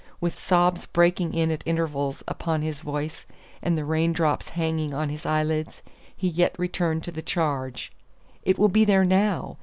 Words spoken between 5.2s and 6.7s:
eyelids, he yet